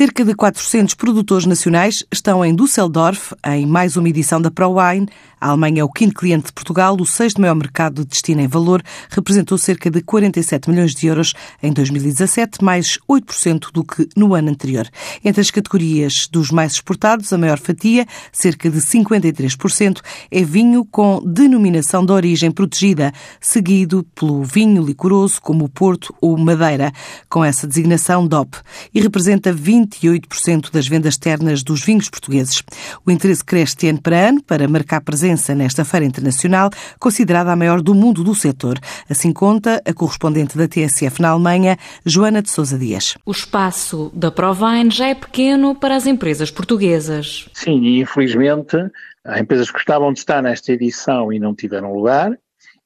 Cerca 0.00 0.24
de 0.24 0.34
400 0.34 0.94
produtores 0.94 1.44
nacionais 1.44 2.02
estão 2.10 2.42
em 2.42 2.54
Düsseldorf, 2.54 3.34
em 3.44 3.66
mais 3.66 3.98
uma 3.98 4.08
edição 4.08 4.40
da 4.40 4.50
ProWine, 4.50 5.06
a 5.40 5.48
Alemanha 5.48 5.80
é 5.80 5.84
o 5.84 5.88
quinto 5.88 6.14
cliente 6.14 6.46
de 6.46 6.52
Portugal, 6.52 6.94
o 7.00 7.06
sexto 7.06 7.40
maior 7.40 7.54
mercado 7.54 8.02
de 8.02 8.08
destino 8.08 8.42
em 8.42 8.46
valor, 8.46 8.82
representou 9.08 9.56
cerca 9.56 9.90
de 9.90 10.02
47 10.02 10.68
milhões 10.68 10.94
de 10.94 11.06
euros 11.06 11.32
em 11.62 11.72
2017, 11.72 12.62
mais 12.62 12.98
8% 13.08 13.72
do 13.72 13.82
que 13.82 14.06
no 14.14 14.34
ano 14.34 14.50
anterior. 14.50 14.86
Entre 15.24 15.40
as 15.40 15.50
categorias 15.50 16.28
dos 16.30 16.50
mais 16.50 16.72
exportados, 16.72 17.32
a 17.32 17.38
maior 17.38 17.58
fatia, 17.58 18.06
cerca 18.30 18.68
de 18.68 18.78
53%, 18.80 20.02
é 20.30 20.44
vinho 20.44 20.84
com 20.84 21.22
denominação 21.24 22.04
de 22.04 22.12
origem 22.12 22.50
protegida, 22.50 23.10
seguido 23.40 24.06
pelo 24.14 24.44
vinho 24.44 24.84
licoroso, 24.84 25.40
como 25.40 25.64
o 25.64 25.70
Porto 25.70 26.14
ou 26.20 26.36
Madeira, 26.36 26.92
com 27.30 27.42
essa 27.42 27.66
designação 27.66 28.26
DOP, 28.26 28.58
e 28.92 29.00
representa 29.00 29.54
28% 29.98 30.70
das 30.70 30.86
vendas 30.86 31.14
externas 31.14 31.62
dos 31.62 31.82
vinhos 31.82 32.08
portugueses. 32.08 32.62
O 33.06 33.10
interesse 33.10 33.44
cresce 33.44 33.88
ano 33.88 34.00
para 34.00 34.28
ano 34.28 34.42
para 34.42 34.68
marcar 34.68 35.00
presença 35.00 35.40
presença 35.40 35.54
nesta 35.54 35.84
Feira 35.84 36.06
Internacional, 36.06 36.70
considerada 36.98 37.52
a 37.52 37.56
maior 37.56 37.80
do 37.80 37.94
mundo 37.94 38.24
do 38.24 38.34
setor. 38.34 38.78
Assim 39.08 39.32
conta 39.32 39.82
a 39.86 39.92
correspondente 39.92 40.56
da 40.56 40.66
TSF 40.66 41.20
na 41.20 41.30
Alemanha, 41.30 41.76
Joana 42.04 42.42
de 42.42 42.50
Sousa 42.50 42.78
Dias. 42.78 43.16
O 43.24 43.30
espaço 43.30 44.10
da 44.14 44.30
Provine 44.30 44.90
já 44.90 45.08
é 45.08 45.14
pequeno 45.14 45.74
para 45.74 45.96
as 45.96 46.06
empresas 46.06 46.50
portuguesas. 46.50 47.48
Sim, 47.52 47.82
e 47.82 48.00
infelizmente 48.00 48.76
há 49.24 49.40
empresas 49.40 49.68
que 49.68 49.74
gostavam 49.74 50.12
de 50.12 50.20
estar 50.20 50.42
nesta 50.42 50.72
edição 50.72 51.32
e 51.32 51.38
não 51.38 51.54
tiveram 51.54 51.92
lugar. 51.92 52.36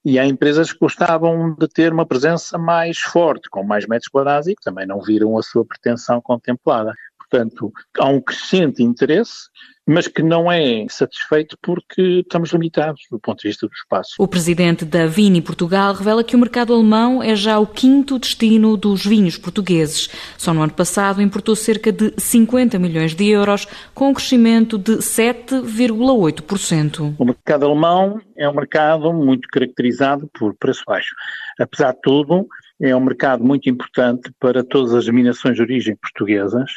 E 0.05 0.19
há 0.19 0.27
empresas 0.27 0.71
que 0.71 0.79
gostavam 0.79 1.55
de 1.59 1.67
ter 1.67 1.91
uma 1.91 2.05
presença 2.05 2.59
mais 2.59 2.99
forte, 2.99 3.49
com 3.49 3.63
mais 3.63 3.87
metros 3.87 4.09
quadrados 4.09 4.49
e 4.49 4.55
que 4.55 4.63
também 4.63 4.87
não 4.87 5.01
viram 5.01 5.39
a 5.39 5.43
sua 5.43 5.65
pretensão 5.65 6.21
contemplada. 6.21 6.93
Portanto, 7.31 7.73
há 7.99 8.09
um 8.09 8.21
crescente 8.21 8.83
interesse, 8.83 9.49
mas 9.87 10.09
que 10.09 10.23
não 10.23 10.51
é 10.51 10.87
satisfeito 10.89 11.59
porque 11.61 12.21
estamos 12.21 12.51
limitados 12.53 13.03
do 13.11 13.19
ponto 13.19 13.43
de 13.43 13.49
vista 13.49 13.67
do 13.67 13.73
espaço. 13.73 14.15
O 14.19 14.27
presidente 14.27 14.85
da 14.85 15.07
Vini 15.07 15.43
Portugal 15.43 15.93
revela 15.93 16.25
que 16.25 16.35
o 16.35 16.39
mercado 16.39 16.73
alemão 16.73 17.23
é 17.23 17.37
já 17.37 17.59
o 17.59 17.67
quinto 17.67 18.19
destino 18.19 18.77
dos 18.77 19.05
vinhos 19.05 19.37
portugueses. 19.37 20.09
Só 20.39 20.55
no 20.55 20.63
ano 20.63 20.73
passado 20.73 21.21
importou 21.21 21.55
cerca 21.55 21.93
de 21.93 22.15
50 22.17 22.79
milhões 22.79 23.15
de 23.15 23.29
euros, 23.29 23.69
com 23.93 24.09
um 24.09 24.15
crescimento 24.15 24.79
de 24.79 24.97
7,8%. 24.97 27.15
O 27.19 27.25
mercado 27.25 27.67
alemão 27.67 28.21
é 28.37 28.49
um 28.49 28.55
mercado 28.55 29.13
muito 29.13 29.47
caracterizado 29.49 30.29
por 30.33 30.55
preço 30.55 30.83
baixo. 30.87 31.15
Apesar 31.61 31.93
de 31.93 32.01
tudo, 32.03 32.49
é 32.81 32.97
um 32.97 33.01
mercado 33.01 33.45
muito 33.45 33.69
importante 33.69 34.33
para 34.41 34.65
todas 34.65 34.95
as 34.95 35.05
denominações 35.05 35.57
de 35.57 35.63
origem 35.63 35.95
portuguesas, 35.97 36.71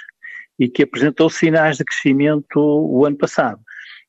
e 0.59 0.67
que 0.67 0.83
apresentou 0.83 1.29
sinais 1.29 1.77
de 1.77 1.85
crescimento 1.85 2.59
o 2.59 3.05
ano 3.05 3.17
passado. 3.17 3.59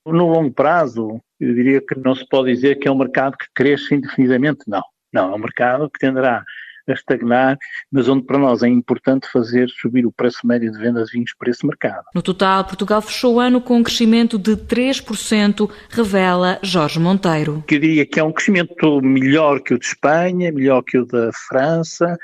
No 0.07 0.29
longo 0.29 0.53
prazo, 0.53 1.21
eu 1.39 1.55
diria 1.55 1.81
que 1.81 1.99
não 1.99 2.15
se 2.15 2.27
pode 2.29 2.53
dizer 2.53 2.79
que 2.79 2.89
é 2.89 2.91
um 2.91 2.99
mercado 2.99 3.37
que 3.37 3.47
cresce 3.55 3.95
indefinidamente, 3.95 4.61
não. 4.67 4.83
Não, 5.13 5.33
é 5.33 5.35
um 5.35 5.39
mercado 5.39 5.91
que 5.91 5.99
tenderá 5.99 6.45
a 6.91 6.95
estagnar, 6.95 7.59
mas 7.93 8.09
onde 8.09 8.25
para 8.25 8.39
nós 8.39 8.63
é 8.63 8.69
importante 8.69 9.29
fazer 9.31 9.69
subir 9.69 10.07
o 10.07 10.13
preço 10.13 10.47
médio 10.47 10.73
de 10.73 10.79
venda 10.79 11.05
de 11.05 11.13
vinhos 11.13 11.35
para 11.39 11.51
esse 11.51 11.67
mercado. 11.67 12.05
No 12.15 12.23
total, 12.23 12.65
Portugal 12.65 13.03
fechou 13.03 13.35
o 13.35 13.41
ano 13.41 13.61
com 13.61 13.77
um 13.77 13.83
crescimento 13.83 14.39
de 14.39 14.57
3%, 14.57 15.71
revela 15.91 16.59
Jorge 16.63 16.99
Monteiro. 16.99 17.63
Eu 17.71 17.79
diria 17.79 18.07
que 18.07 18.19
é 18.19 18.25
um 18.25 18.33
crescimento 18.33 19.01
melhor 19.03 19.61
que 19.61 19.75
o 19.75 19.79
de 19.79 19.87
Espanha, 19.87 20.53
melhor 20.53 20.83
que 20.83 20.99
o 20.99 21.05
da 21.05 21.31
França, 21.49 22.17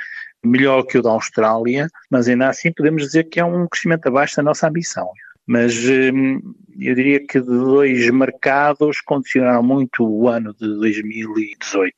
melhor 0.45 0.83
que 0.85 0.99
o 0.99 1.03
da 1.03 1.11
Austrália, 1.11 1.89
mas 2.11 2.29
ainda 2.29 2.49
assim 2.49 2.73
podemos 2.73 3.03
dizer 3.03 3.25
que 3.25 3.41
é 3.41 3.45
um 3.45 3.67
crescimento 3.67 4.07
abaixo 4.07 4.37
da 4.37 4.43
nossa 4.43 4.69
ambição. 4.69 5.09
Mas 5.47 5.75
hum, 5.85 6.41
eu 6.79 6.95
diria 6.95 7.25
que 7.27 7.41
dois 7.41 8.11
mercados 8.11 9.01
condicionaram 9.01 9.63
muito 9.63 10.05
o 10.05 10.29
ano 10.29 10.55
de 10.55 10.67
2018. 10.67 11.95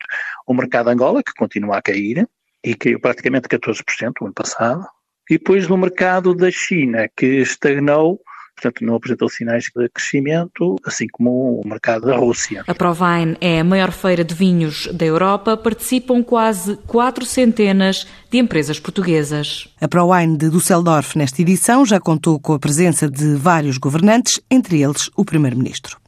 O 0.47 0.55
mercado 0.55 0.89
Angola, 0.89 1.23
que 1.23 1.33
continua 1.35 1.79
a 1.79 1.83
cair, 1.83 2.27
e 2.65 2.75
caiu 2.75 3.01
praticamente 3.01 3.49
14% 3.49 4.13
no 4.21 4.27
ano 4.27 4.35
passado, 4.35 4.85
e 5.31 5.39
depois 5.39 5.69
no 5.69 5.77
mercado 5.77 6.35
da 6.35 6.51
China, 6.51 7.09
que 7.17 7.27
estagnou 7.27 8.21
portanto 8.57 8.85
não 8.85 8.95
apresentou 8.95 9.29
sinais 9.29 9.65
de 9.65 9.89
crescimento, 9.91 10.77
assim 10.85 11.07
como 11.07 11.61
o 11.61 11.69
mercado 11.69 12.07
da 12.07 12.17
Rússia. 12.17 12.65
A 12.67 12.75
Provine 12.75 13.37
é 13.41 13.61
a 13.61 13.65
maior 13.65 13.93
feira 13.93 14.25
de 14.25 14.35
vinhos 14.35 14.89
da 14.93 15.05
Europa, 15.05 15.57
participam 15.57 16.23
quase 16.23 16.77
quatro 16.87 17.25
centenas 17.25 18.07
de 18.31 18.39
empresas 18.39 18.81
portuguesas. 18.81 19.69
A 19.81 19.87
Provine 19.87 20.37
de 20.37 20.51
Düsseldorf, 20.51 21.17
nesta 21.17 21.43
edição, 21.43 21.85
já 21.85 22.01
contou 22.01 22.41
com 22.41 22.55
a 22.55 22.59
presença 22.59 23.09
de 23.09 23.35
vários 23.35 23.77
governantes, 23.77 24.41
entre 24.51 24.83
eles 24.83 25.11
o 25.15 25.25
Primeiro-Ministro. 25.25 25.99